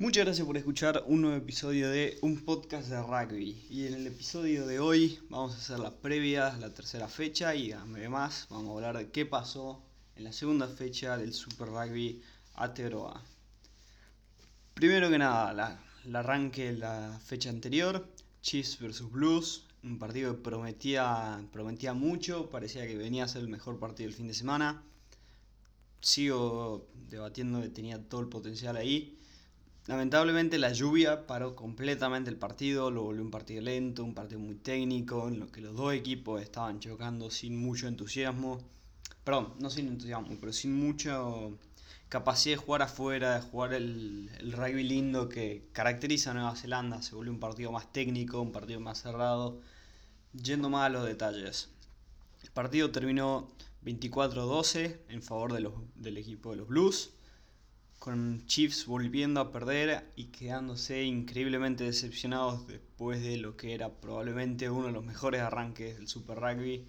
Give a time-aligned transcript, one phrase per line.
[0.00, 3.66] Muchas gracias por escuchar un nuevo episodio de un podcast de rugby.
[3.68, 7.72] Y en el episodio de hoy vamos a hacer la previa, la tercera fecha y
[7.72, 9.82] además vamos a hablar de qué pasó
[10.14, 12.22] en la segunda fecha del Super Rugby
[12.54, 13.24] Ateroa.
[14.74, 18.06] Primero que nada, la, la arranque la fecha anterior,
[18.40, 23.48] Chiefs vs Blues, un partido que prometía, prometía mucho, parecía que venía a ser el
[23.48, 24.80] mejor partido del fin de semana.
[26.00, 29.17] Sigo debatiendo que tenía todo el potencial ahí
[29.88, 34.56] Lamentablemente la lluvia paró completamente el partido, lo volvió un partido lento, un partido muy
[34.56, 38.58] técnico, en lo que los dos equipos estaban chocando sin mucho entusiasmo.
[39.24, 41.18] Perdón, no sin entusiasmo, pero sin mucha
[42.10, 47.00] capacidad de jugar afuera, de jugar el, rugby lindo que caracteriza a Nueva Zelanda.
[47.00, 49.58] Se volvió un partido más técnico, un partido más cerrado,
[50.34, 51.70] yendo más a los detalles.
[52.42, 53.48] El partido terminó
[53.86, 57.14] 24-12 en favor de los, del equipo de los Blues
[57.98, 64.70] con Chiefs volviendo a perder y quedándose increíblemente decepcionados después de lo que era probablemente
[64.70, 66.86] uno de los mejores arranques del Super Rugby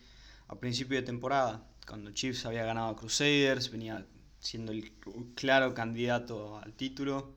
[0.48, 4.06] a principio de temporada, cuando Chiefs había ganado a Crusaders, venía
[4.40, 4.92] siendo el
[5.36, 7.36] claro candidato al título.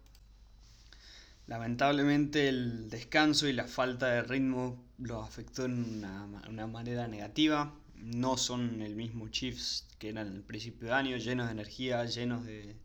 [1.46, 7.74] Lamentablemente el descanso y la falta de ritmo lo afectó en una, una manera negativa.
[7.96, 12.44] No son el mismo Chiefs que eran el principio de año, llenos de energía, llenos
[12.46, 12.76] de,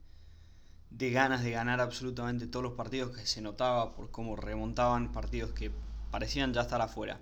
[0.90, 5.52] de ganas de ganar absolutamente todos los partidos que se notaba por cómo remontaban partidos
[5.52, 5.72] que
[6.12, 7.20] parecían ya estar afuera.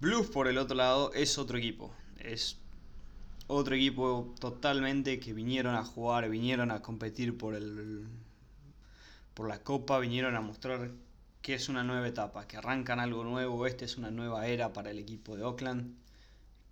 [0.00, 2.58] Blues por el otro lado es otro equipo, es
[3.46, 8.06] otro equipo totalmente que vinieron a jugar, vinieron a competir por el
[9.34, 10.90] por la copa, vinieron a mostrar
[11.42, 14.90] que es una nueva etapa, que arrancan algo nuevo, esta es una nueva era para
[14.90, 15.94] el equipo de Oakland,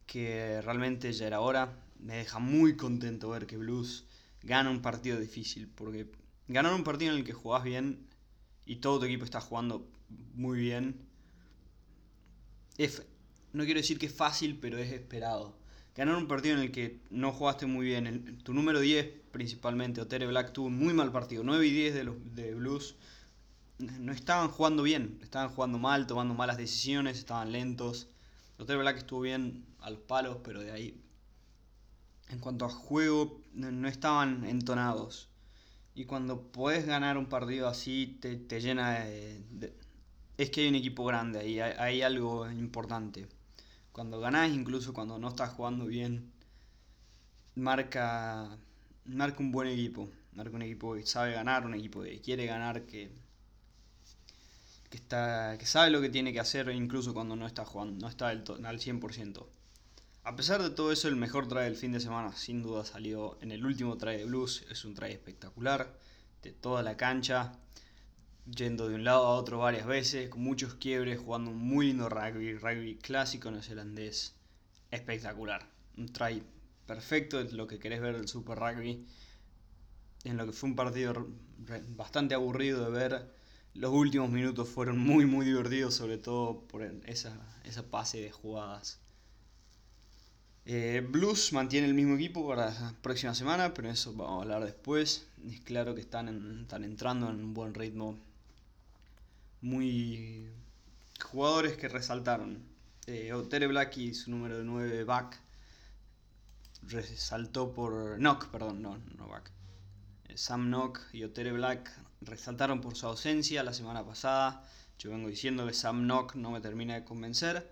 [0.07, 1.79] que realmente ya era hora.
[2.01, 4.05] Me deja muy contento ver que Blues
[4.45, 6.07] gana un partido difícil, porque
[6.49, 8.07] ganar un partido en el que jugás bien
[8.67, 9.87] y todo tu equipo está jugando
[10.35, 11.01] muy bien,
[12.77, 13.03] es,
[13.53, 15.57] no quiero decir que es fácil, pero es esperado.
[15.97, 20.27] Ganar un partido en el que no jugaste muy bien, tu número 10 principalmente, Otere
[20.27, 22.97] Black, tuvo un muy mal partido, 9 y 10 de los de Blues
[23.79, 28.09] no estaban jugando bien, estaban jugando mal, tomando malas decisiones, estaban lentos.
[28.59, 31.01] Otere Black estuvo bien a los palos, pero de ahí
[32.29, 35.29] en cuanto a juego, no, estaban entonados.
[35.95, 39.75] Y cuando puedes ganar un partido así, te, llena de,
[40.39, 43.29] Es que hay un equipo grande ahí, hay, algo importante.
[43.93, 46.33] Cuando ganás, incluso cuando no estás jugando bien,
[47.55, 48.59] marca,
[49.05, 50.09] marca un buen equipo.
[50.33, 53.11] Marca un equipo que sabe ganar, un equipo que quiere ganar, que,
[54.91, 58.09] que, está, que sabe lo que tiene que hacer incluso cuando no está jugando, no
[58.09, 59.47] está al, al 100%.
[60.27, 63.37] A pesar de todo eso, el mejor try del fin de semana sin duda salió
[63.43, 64.65] en el último try de Blues.
[64.71, 65.99] Es un try espectacular,
[66.43, 67.59] de toda la cancha,
[68.47, 72.09] yendo de un lado a otro varias veces, con muchos quiebres, jugando un muy lindo
[72.09, 74.35] rugby, rugby clásico neozelandés,
[74.91, 75.69] espectacular.
[75.99, 76.43] Un try
[76.87, 79.07] perfecto de lo que querés ver del Super Rugby,
[80.25, 81.29] en lo que fue un partido
[81.89, 83.35] bastante aburrido de ver.
[83.75, 89.04] Los últimos minutos fueron muy muy divertidos, sobre todo por esa pase de jugadas
[90.67, 94.65] eh, Blues mantiene el mismo equipo para la próxima semana, pero eso vamos a hablar
[94.65, 95.27] después.
[95.47, 98.19] Es claro que están, están entrando en un buen ritmo.
[99.61, 100.49] Muy
[101.23, 102.63] jugadores que resaltaron.
[103.07, 105.39] Eh, Otere Black y su número 9 back
[106.83, 109.51] resaltó por Knock, perdón, no, no back.
[110.29, 111.91] Eh, Sam Knock y Otere Black
[112.23, 114.67] resaltaron por su ausencia la semana pasada.
[114.99, 117.71] Yo vengo diciendo que Sam Knock no me termina de convencer.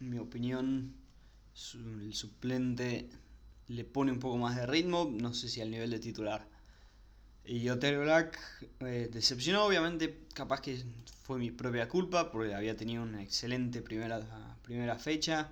[0.00, 0.94] En mi opinión,
[1.74, 3.08] el suplente
[3.68, 6.46] le pone un poco más de ritmo, no sé si al nivel de titular.
[7.44, 8.38] Y Hotel Black
[8.80, 10.82] eh, decepcionó, obviamente, capaz que
[11.22, 14.20] fue mi propia culpa, porque había tenido una excelente primera,
[14.62, 15.50] primera fecha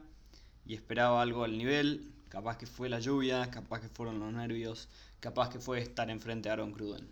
[0.66, 2.12] y esperaba algo al nivel.
[2.28, 4.88] Capaz que fue la lluvia, capaz que fueron los nervios,
[5.21, 7.09] capaz que fue estar enfrente a Aaron Cruden.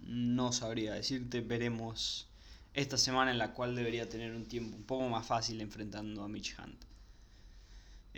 [0.00, 2.28] No sabría decirte, veremos
[2.74, 6.28] esta semana en la cual debería tener un tiempo un poco más fácil enfrentando a
[6.28, 6.76] Mitch Hunt.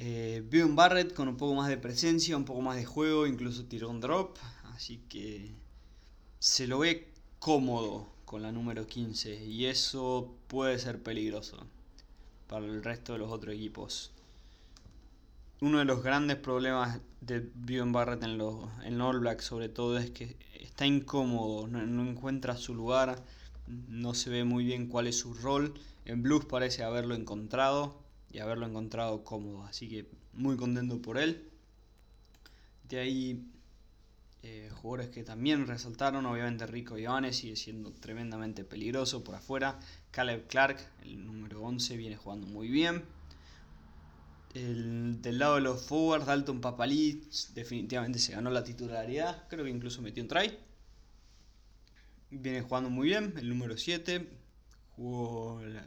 [0.00, 3.90] Eh, Barrett con un poco más de presencia, un poco más de juego, incluso tiró
[3.90, 4.36] un drop.
[4.72, 5.52] Así que
[6.38, 11.66] se lo ve cómodo con la número 15 y eso puede ser peligroso
[12.46, 14.12] para el resto de los otros equipos.
[15.60, 19.98] Uno de los grandes problemas de Bjorn Barrett en, los, en All Black sobre todo
[19.98, 23.24] es que está incómodo, no, encuentra su lugar,
[23.66, 25.74] no se ve muy bien cuál es su rol.
[26.04, 27.98] En Blues parece haberlo encontrado,
[28.30, 29.64] y haberlo encontrado cómodo.
[29.64, 31.50] Así que muy contento por él.
[32.88, 33.44] De ahí
[34.42, 39.78] Eh, jugadores que también resaltaron, obviamente Rico Ivane sigue siendo tremendamente peligroso por afuera.
[40.12, 43.04] Caleb Clark, el número 11, viene jugando muy bien.
[44.52, 47.22] El, del lado de los forwards, Dalton Papalí
[47.54, 50.58] definitivamente se ganó la titularidad, creo que incluso metió un try.
[52.30, 54.28] Viene jugando muy bien, el número 7.
[54.96, 55.86] Jugó la,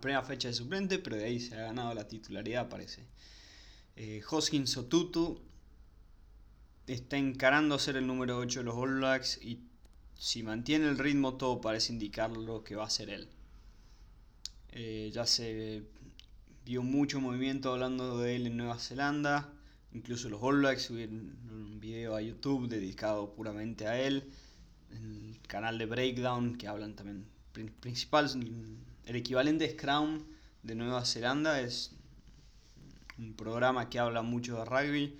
[0.00, 3.06] primera fecha de suplente, pero de ahí se ha ganado la titularidad, parece.
[3.96, 5.40] Eh, Hoskins Otutu
[6.86, 9.60] está encarando a ser el número 8 de los All Blacks y
[10.14, 13.28] si mantiene el ritmo todo parece indicar lo que va a ser él.
[14.72, 15.82] Eh, ya se
[16.64, 19.52] vio mucho movimiento hablando de él en Nueva Zelanda.
[19.92, 24.30] Incluso los All Blacks subieron un video a YouTube dedicado puramente a él
[24.90, 27.26] el canal de Breakdown que hablan también.
[27.80, 28.28] Principal,
[29.06, 30.24] el equivalente de Scrum
[30.64, 31.92] de Nueva Zelanda es
[33.18, 35.16] un programa que habla mucho de rugby.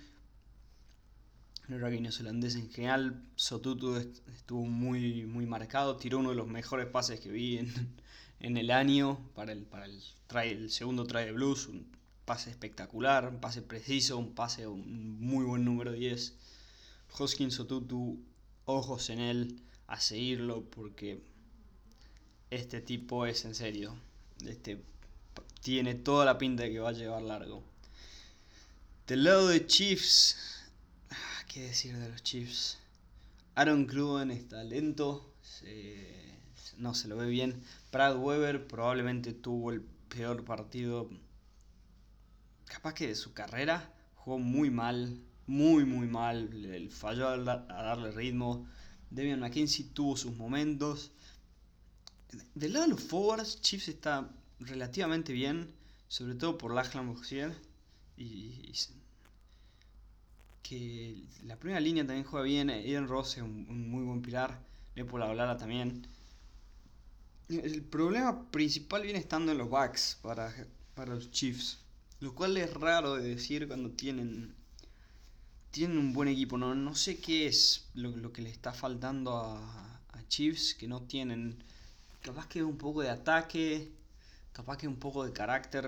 [1.69, 6.87] El rugby neozelandés en general, Sotutu estuvo muy, muy marcado, tiró uno de los mejores
[6.87, 10.01] pases que vi en, el año para el, para el,
[10.43, 11.87] el segundo try de blues, un
[12.25, 16.35] pase espectacular, un pase preciso, un pase un muy buen número 10.
[17.17, 18.21] Hoskins Sotutu
[18.65, 21.23] ojos en él a seguirlo porque
[22.49, 23.95] este tipo es en serio.
[24.45, 24.81] Este
[25.61, 27.63] tiene toda la pinta de que va a llevar largo.
[29.07, 30.37] Del lado de Chiefs,
[31.09, 32.77] ah, ¿qué decir de los Chiefs?
[33.55, 35.33] Aaron Cruden está lento,
[36.77, 37.61] no se lo ve bien.
[37.91, 41.09] Brad Weber probablemente tuvo el peor partido,
[42.65, 43.91] capaz que de su carrera.
[44.15, 46.89] Jugó muy mal, muy, muy mal.
[46.91, 48.67] Falló a, darle ritmo.
[49.09, 51.11] Demian McKenzie tuvo sus momentos.
[52.55, 54.29] Del lado de los forwards, Chiefs está
[54.59, 55.71] relativamente bien,
[56.07, 57.55] sobre todo por Lachlan Boxier.
[58.17, 58.73] Y,
[60.63, 62.69] que la primera línea también juega bien.
[62.69, 64.59] Eden Ross es un, muy buen pilar.
[64.95, 66.05] Leopold Hablara también.
[67.47, 70.53] El problema principal viene estando en los backs para,
[70.95, 71.79] para los Chiefs.
[72.19, 74.53] Lo cual es raro de decir cuando tienen
[75.71, 76.57] tienen un buen equipo.
[76.57, 81.03] No, no sé qué es lo, que le está faltando a, a, Chiefs, que no
[81.03, 81.63] tienen.
[82.27, 83.91] Capaz que un poco de ataque,
[84.51, 85.83] capaz que un poco de carácter.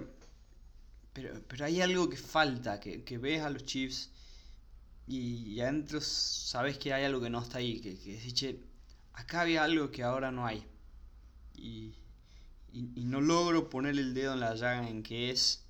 [1.13, 4.09] Pero, pero hay algo que falta, que, que ves a los Chiefs
[5.07, 8.59] y, adentro sabes que hay algo que no está ahí, que, que dice,
[9.13, 10.65] acá había algo que ahora no hay.
[11.55, 11.93] Y,
[12.71, 15.65] y, y no logro poner el dedo en la llaga en que es.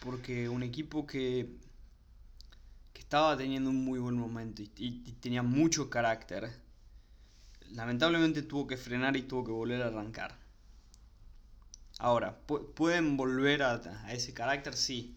[0.00, 1.58] Porque un equipo que
[3.04, 6.50] estaba teniendo un muy buen momento y, tenía mucho carácter.
[7.72, 10.36] Lamentablemente tuvo que frenar y tuvo que volver a arrancar.
[11.98, 13.80] Ahora, ¿pueden volver a,
[14.12, 14.74] ese carácter?
[14.74, 15.16] Sí.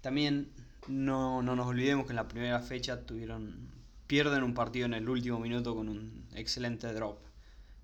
[0.00, 0.52] También
[0.88, 3.70] no, nos olvidemos que en la primera fecha tuvieron
[4.06, 7.18] pierden un partido en el último minuto con un excelente drop.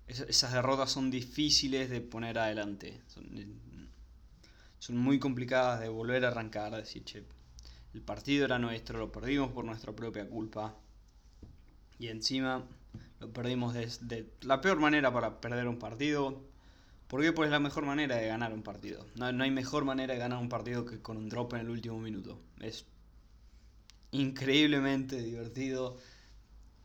[0.07, 3.01] esas derrotas son difíciles de poner adelante.
[3.07, 3.25] Son,
[4.77, 7.23] son muy complicadas de volver a arrancar, decir, che,
[7.93, 10.75] el partido era nuestro, lo perdimos por nuestra propia culpa.
[11.97, 12.63] Y encima
[13.19, 16.41] lo perdimos de, la peor manera para perder un partido.
[17.07, 17.33] ¿Por qué?
[17.33, 19.05] Pues es la mejor manera de ganar un partido.
[19.15, 21.69] No, no hay mejor manera de ganar un partido que con un drop en el
[21.69, 22.39] último minuto.
[22.59, 22.85] Es
[24.11, 25.97] increíblemente divertido.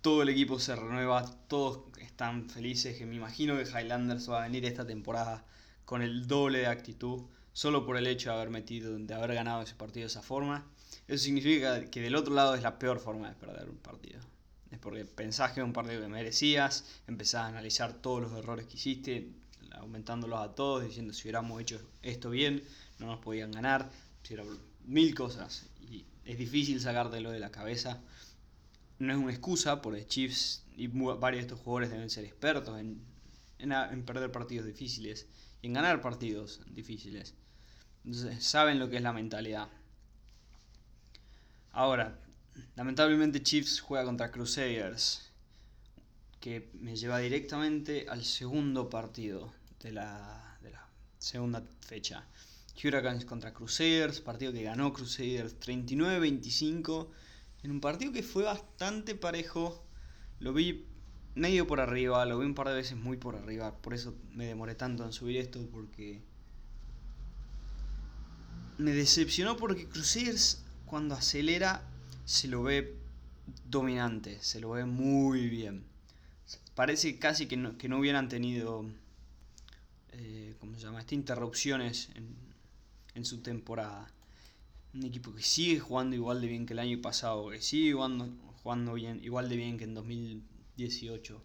[0.00, 2.96] Todo el equipo se renueva, todos están felices.
[2.96, 5.44] Que me imagino que Highlanders va a venir esta temporada
[5.84, 9.62] con el doble de actitud, solo por el hecho de haber metido, de haber ganado
[9.62, 10.66] ese partido de esa forma.
[11.06, 14.20] Eso significa que del otro lado es la peor forma de perder un partido.
[14.74, 18.66] Es porque pensás que es un partido que merecías, empezás a analizar todos los errores
[18.66, 19.30] que hiciste,
[19.70, 22.64] aumentándolos a todos, diciendo si hubiéramos hecho esto bien,
[22.98, 23.88] no nos podían ganar,
[24.84, 25.66] mil cosas.
[25.88, 28.00] Y es difícil sacártelo de la cabeza.
[28.98, 33.00] No es una excusa, porque Chiefs y varios de estos jugadores deben ser expertos en,
[33.60, 35.28] en perder partidos difíciles
[35.62, 37.34] y en ganar partidos difíciles.
[38.04, 39.68] Entonces saben lo que es la mentalidad.
[41.70, 42.18] Ahora,
[42.76, 45.30] lamentablemente Chiefs juega contra Crusaders,
[46.40, 50.58] que me lleva directamente al segundo partido de la,
[51.18, 52.26] segunda fecha.
[52.76, 57.08] Hurricanes contra Crusaders, partido que ganó Crusaders 39-25,
[57.62, 59.86] en un partido que fue bastante parejo.
[60.40, 60.84] Lo vi
[61.34, 64.46] medio por arriba, lo vi un par de veces muy por arriba, por eso me
[64.46, 66.20] demoré tanto en subir esto, porque
[68.76, 71.88] me decepcionó porque Crusaders cuando acelera
[72.24, 72.96] se lo ve
[73.68, 75.84] dominante, se lo ve muy bien.
[76.74, 78.84] Parece casi que no, que no hubieran tenido,
[80.12, 81.00] eh, ¿cómo se llama?
[81.00, 82.34] Estas interrupciones en,
[83.14, 84.10] en su temporada.
[84.92, 88.28] Un equipo que sigue jugando igual de bien que el año pasado, que sigue jugando,
[88.62, 91.42] jugando bien, igual de bien que en 2018,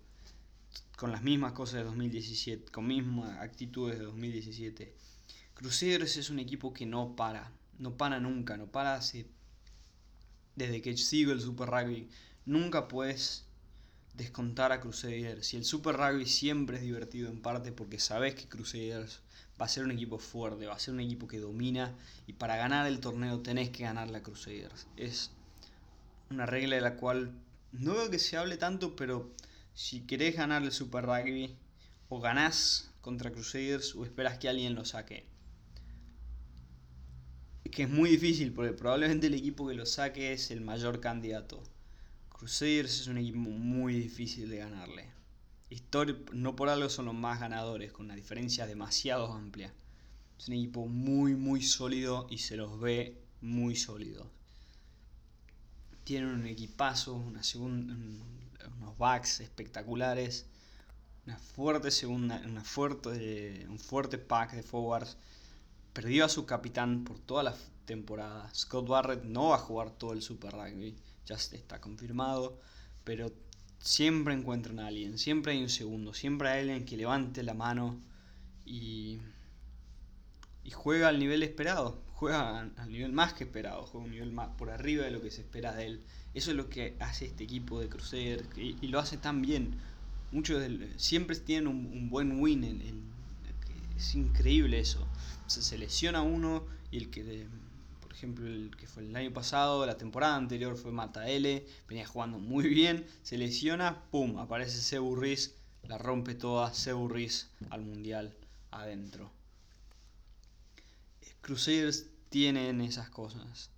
[0.98, 4.94] con las mismas cosas de 2017, con mismas actitudes de 2017.
[5.56, 9.26] Crusaders es un equipo que no para, no para nunca, no para hace,
[10.60, 12.08] desde que sigo el Super Rugby.
[12.46, 13.46] Nunca puedes
[14.14, 15.54] descontar a Crusaders.
[15.54, 19.22] Y el Super Rugby siempre es divertido en parte porque sabes que Crusaders
[19.60, 21.96] va a ser un equipo fuerte, va a ser un equipo que domina
[22.28, 24.88] y para ganar el torneo tenés que ganar la Crusaders.
[24.98, 25.32] Es
[26.30, 27.32] una regla de la cual
[27.72, 29.32] no veo que se hable tanto, pero
[29.74, 31.56] si querés ganar el Super Rugby,
[32.10, 35.26] o ganás contra Crusaders o esperas que alguien lo saque.
[37.72, 41.62] Que es muy difícil porque probablemente el equipo que lo saque es el mayor candidato.
[42.30, 45.12] Crusaders es un equipo muy difícil de ganarle.
[46.34, 49.74] no por algo son los más ganadores, con una diferencia demasiado amplia.
[50.38, 54.28] Es un equipo muy, muy sólido y se los ve muy sólidos
[56.10, 60.48] tienen un equipazo, una unos backs espectaculares,
[61.28, 65.18] una fuerte segunda, una fuerte, un fuerte pack de forwards.
[65.94, 67.56] Perdió a su capitán por toda la
[67.86, 68.50] temporada.
[68.54, 72.60] Scott Barrett no va a jugar todo el Super Rugby, ya está confirmado,
[73.04, 73.32] pero
[73.80, 78.00] siempre encuentran a alguien, siempre hay un segundo, siempre hay alguien que levante la mano
[78.66, 79.20] y,
[80.64, 84.50] y juega al nivel esperado juega al nivel más que esperado, juega un nivel más
[84.58, 86.04] por arriba de lo que se espera de él.
[86.34, 89.76] Eso es lo que hace este equipo de Crusader y, lo hace tan bien.
[90.34, 90.62] Muchos
[90.98, 93.10] siempre tienen un, buen win.
[94.00, 95.06] Es increíble eso.
[95.48, 97.48] Se, lesiona uno y el que,
[98.00, 102.08] por ejemplo, el que fue el año pasado, la temporada anterior fue Mata L, venía
[102.08, 105.22] jugando muy bien, se lesiona, pum, aparece Sebu
[105.84, 107.14] la rompe toda, Sebu
[107.70, 108.36] al mundial
[108.72, 109.32] adentro.
[111.42, 113.70] Crusaders tienen esas cosas.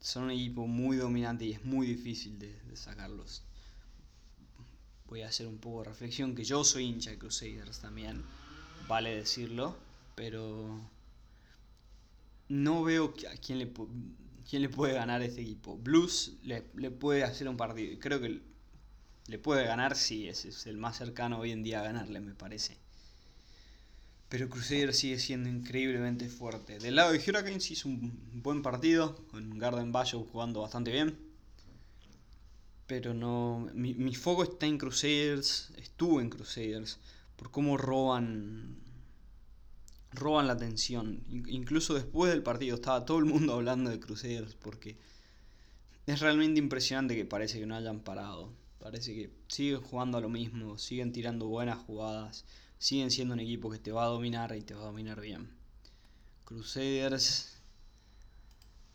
[0.00, 3.42] Son un equipo muy dominante y es muy difícil de, sacarlos.
[5.06, 8.24] Voy a hacer un poco de reflexión que yo soy hincha de Crusaders también,
[8.90, 9.76] vale decirlo,
[10.16, 10.80] pero
[12.48, 13.72] no veo a quién le,
[14.48, 15.78] quién le puede ganar a este equipo.
[15.78, 18.42] Blues le, puede hacer un partido creo que
[19.28, 22.76] le puede ganar, sí, es el más cercano hoy en día a ganarle, me parece.
[24.28, 26.78] Pero Crusader sigue siendo increíblemente fuerte.
[26.78, 31.16] Del lado de Hurricanes hizo un buen partido, con Garden Bayo jugando bastante bien.
[32.86, 33.68] Pero no.
[33.74, 36.98] Mi, foco está en Crusaders, estuvo en Crusaders,
[37.40, 38.76] por cómo roban.
[40.12, 41.24] roban la atención.
[41.28, 44.96] Incluso después del partido estaba todo el mundo hablando de Crusaders, porque
[46.06, 48.52] es realmente impresionante que parece que no hayan parado.
[48.78, 52.44] Parece que siguen jugando a lo mismo, siguen tirando buenas jugadas
[52.80, 55.50] siguen siendo un equipo que te va a dominar y te va a dominar bien.
[56.46, 57.58] Crusaders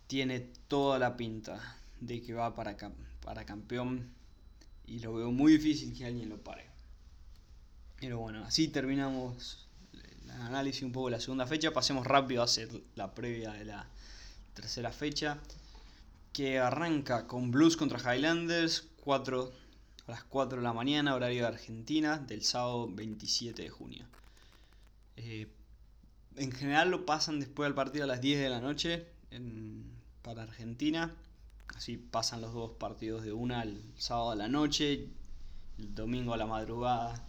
[0.08, 2.76] tiene toda la pinta de que va para,
[3.22, 4.10] para campeón
[4.88, 6.75] y lo veo muy difícil que alguien lo pare.
[8.06, 11.74] Pero bueno, así terminamos el análisis un poco de la segunda fecha.
[11.74, 13.88] Pasemos rápido a hacer la previa de la
[14.54, 15.40] tercera fecha.
[16.32, 18.88] Que arranca con Blues contra Highlanders.
[19.02, 19.52] 4
[20.06, 24.06] a las 4 de la mañana, horario de Argentina, del sábado 27 de junio.
[25.18, 25.48] Eh,
[26.36, 29.08] en general lo pasan después del partido a las 10 de la noche
[30.22, 31.12] para Argentina.
[31.76, 35.08] Así pasan los dos partidos de una el sábado a la noche,
[35.80, 37.28] el domingo a la madrugada.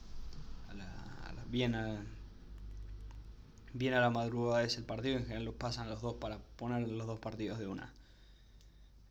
[1.51, 2.05] Bien, a,
[3.73, 5.17] bien a la madrugada es el partido.
[5.17, 7.93] En general los pasan los dos para poner los dos partidos de una.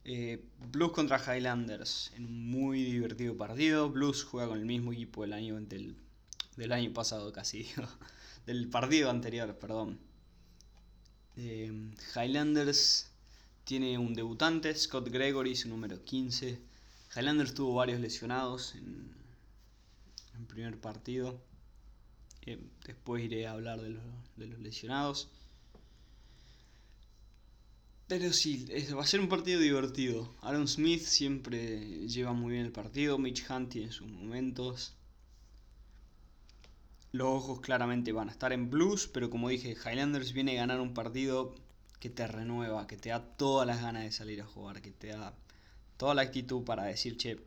[0.03, 3.89] Eh, Blues contra Highlanders en un muy divertido partido.
[3.89, 5.95] Blues juega con el mismo equipo del año, del,
[6.55, 7.67] del año pasado casi,
[8.45, 9.99] del partido anterior, perdón.
[11.37, 13.09] Eh, Highlanders
[13.63, 16.59] tiene un debutante, Scott Gregory, su número 15.
[17.15, 19.11] Highlanders tuvo varios lesionados en
[20.37, 21.41] el primer partido.
[22.85, 25.29] Después iré a hablar de los lesionados.
[28.07, 30.35] Pero sí, va a ser un partido divertido.
[30.41, 34.93] Aaron Smith siempre lleva muy bien el partido, Mitch Hunt tiene sus momentos.
[37.11, 40.81] Los ojos claramente van a estar en blues, pero como dije, Highlanders viene a ganar
[40.81, 41.55] un partido
[41.99, 45.07] que te renueva, que te da todas las ganas de salir a jugar, que te
[45.07, 45.33] da
[45.97, 47.39] toda la actitud para decir, che,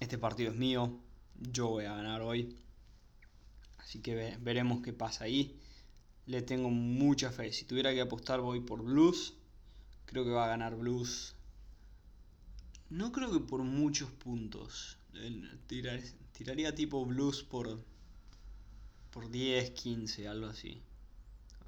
[0.00, 1.00] este partido es mío,
[1.40, 2.54] yo voy a ganar hoy.
[3.84, 5.60] Así que veremos qué pasa ahí.
[6.26, 7.52] Le tengo mucha fe.
[7.52, 9.34] Si tuviera que apostar voy por Blues.
[10.06, 11.34] Creo que va a ganar Blues.
[12.88, 14.98] No creo que por muchos puntos.
[16.32, 17.78] tiraría tipo Blues por,
[19.10, 20.82] por 10, 15, algo así.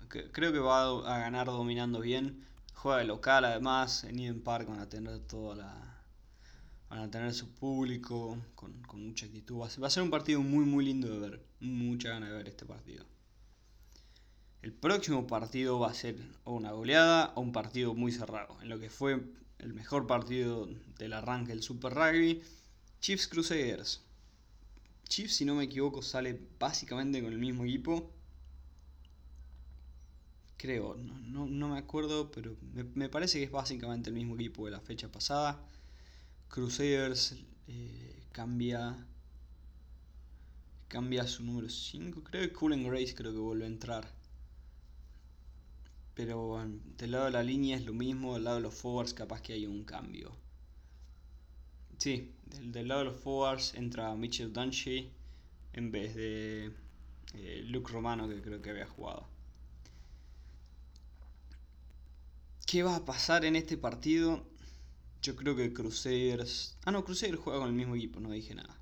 [0.08, 2.46] Creo que va a ganar dominando bien.
[2.74, 4.04] Juega de local además.
[4.04, 5.95] En Eden Park van a tener toda la,
[6.88, 9.60] van a tener su público con, mucha actitud.
[9.60, 12.64] Va a, ser, un partido muy muy lindo de ver, mucha ganas de ver este
[12.64, 13.04] partido.
[14.62, 18.68] El próximo partido va a ser o una goleada o un partido muy cerrado, en
[18.68, 19.22] lo que fue
[19.58, 22.42] el mejor partido del arranque del Super Rugby,
[23.00, 24.02] Chiefs Crusaders.
[25.08, 28.10] Chiefs, si no me equivoco, sale básicamente con el mismo equipo.
[30.56, 32.56] Creo, no, me acuerdo, pero
[32.94, 35.62] me, parece que es básicamente el mismo equipo de la fecha pasada.
[36.48, 37.36] Crusaders
[37.68, 38.96] eh, cambia
[40.88, 42.22] cambia su número 5.
[42.22, 44.10] Creo que Cool Grace creo que vuelve a entrar.
[46.14, 46.64] Pero
[46.96, 49.52] del lado de la línea es lo mismo, del lado de los forwards capaz que
[49.52, 50.34] hay un cambio.
[51.98, 55.10] Sí, del, lado de los forwards entra Mitchell Dunshey
[55.74, 56.72] en vez de
[57.34, 59.28] eh, Luke Romano que creo que había jugado.
[62.66, 64.42] ¿Qué va a pasar en este partido?
[65.22, 66.76] Yo creo que Crusaders...
[66.84, 68.78] Ah, no, Crusaders juega con el mismo equipo, no dije nada.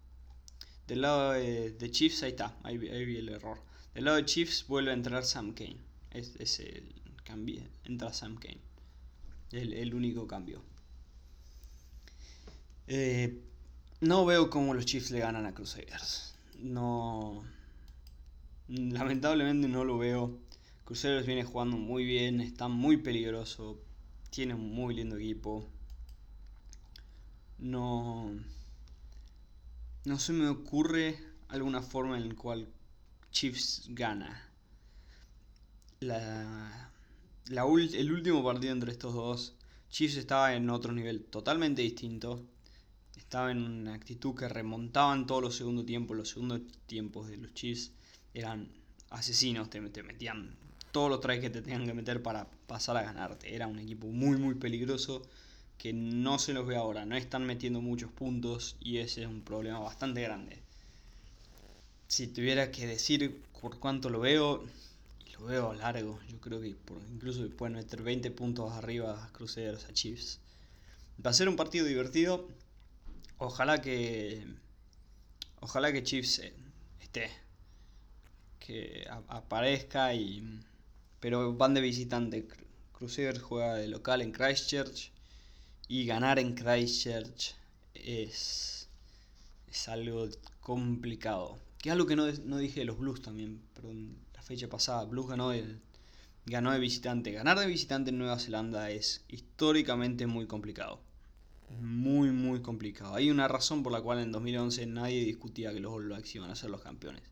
[0.86, 3.58] Del lado de, Chiefs, ahí está, ahí, vi el error.
[3.94, 5.78] Del lado de Chiefs vuelve a entrar Sam Kane.
[6.10, 6.92] Es, el
[7.24, 8.60] cambio, entra Sam Kane.
[9.52, 10.62] El, el único cambio.
[12.86, 13.40] Eh,
[14.00, 16.34] no veo cómo los Chiefs le ganan a Crusaders.
[16.58, 17.42] No.
[18.68, 20.38] Lamentablemente no lo veo.
[20.84, 23.80] Cruceros viene jugando muy bien, está muy peligroso,
[24.28, 25.66] tiene un muy lindo equipo.
[27.64, 28.30] No.
[30.04, 31.18] No se me ocurre
[31.48, 32.68] alguna forma en la cual
[33.30, 34.50] Chiefs gana.
[36.00, 36.92] La,
[37.48, 39.56] el último partido entre estos dos,
[39.88, 42.46] Chiefs estaba en otro nivel totalmente distinto.
[43.16, 46.18] Estaba en una actitud que remontaban todos los segundos tiempos.
[46.18, 47.92] Los segundos tiempos de los Chiefs
[48.34, 48.74] eran
[49.08, 50.54] asesinos, te, te metían
[50.92, 53.54] todos los tries que te tengan que meter para pasar a ganarte.
[53.54, 55.22] Era un equipo muy, muy peligroso
[55.78, 57.04] que no se los ve ahora.
[57.04, 60.58] No están metiendo muchos puntos y ese es un problema bastante grande.
[62.08, 64.64] Si tuviera que decir por cuánto lo veo,
[65.38, 66.20] lo veo largo.
[66.28, 66.74] Yo creo que
[67.12, 70.40] incluso pueden meter 20 puntos arriba a Crusaders, a Chiefs.
[71.24, 72.48] Va a ser un partido divertido.
[73.38, 74.44] Ojalá que.
[75.60, 76.52] Ojalá que Chiefs eh,
[77.00, 77.30] esté.
[78.58, 80.60] Que aparezca y
[81.20, 82.46] pero van de visitante.
[82.92, 85.13] Crusaders juega de local en Christchurch
[85.88, 87.54] y ganar en Christchurch
[87.94, 88.88] es,
[89.68, 90.28] es algo
[90.60, 91.58] complicado.
[91.78, 95.04] Que es algo que no, dije de los Blues también, perdón, la fecha pasada.
[95.04, 95.76] Blues ganó de,
[96.46, 97.32] ganó de visitante.
[97.32, 101.00] Ganar de visitante en Nueva Zelanda es históricamente muy complicado.
[101.80, 103.14] Muy, muy complicado.
[103.14, 106.50] Hay una razón por la cual en 2011 nadie discutía que los All Blacks iban
[106.50, 107.22] a ser los campeones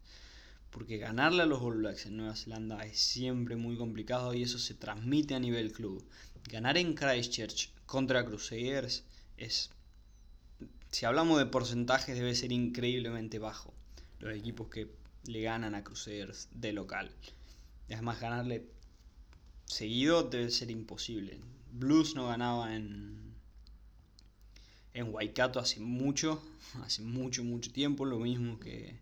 [0.72, 4.58] porque ganarle a los All Blacks en Nueva Zelanda es siempre muy complicado y eso
[4.58, 6.02] se transmite a nivel club.
[6.50, 9.04] Ganar en Christchurch contra Crusaders
[9.36, 9.68] es,
[10.90, 13.74] si hablamos de porcentajes, debe ser increíblemente bajo.
[14.18, 14.88] Los equipos que
[15.26, 17.10] le ganan a Crusaders de local.
[17.90, 18.66] Además ganarle
[19.66, 21.38] seguido debe ser imposible.
[21.70, 23.34] Blues no ganaba en
[24.94, 26.42] en Waikato hace mucho,
[26.86, 28.98] hace mucho, mucho tiempo, lo mismo que,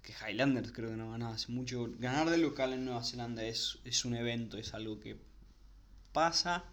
[0.00, 1.90] que Highlanders creo que no ganaba hace mucho.
[1.98, 5.18] Ganar de local en Nueva Zelanda es, es un evento, es algo que
[6.14, 6.64] pasa,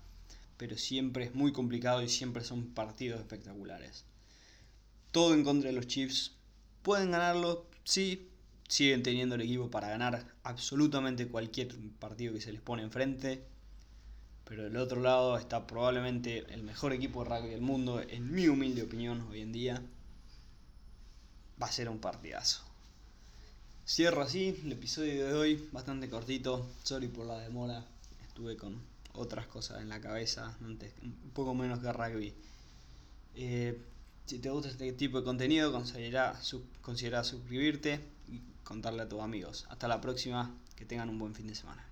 [0.60, 4.04] pero siempre es muy complicado y siempre son partidos espectaculares.
[5.12, 6.34] Todo en contra de los Chiefs.
[6.84, 7.66] ¿Pueden ganarlo?
[7.86, 8.28] Sí,
[8.68, 13.42] siguen teniendo el equipo para ganar absolutamente cualquier partido que se les pone enfrente.
[14.44, 18.50] Pero del otro lado está probablemente el mejor equipo de rugby del mundo, en mi
[18.50, 19.82] humilde opinión hoy en día.
[21.62, 22.64] Va a ser un partidazo.
[23.88, 27.86] Cierro así el episodio de hoy, bastante cortito, sorry por la demora,
[28.28, 32.34] estuve con otras cosas en la cabeza, antes, un poco menos que rugby.
[33.36, 33.82] Eh,
[34.26, 36.40] si te gusta este tipo de contenido, considera,
[36.82, 39.66] considera suscribirte y contarle a tus amigos.
[39.70, 41.89] Hasta la próxima, que tengan un buen fin de semana.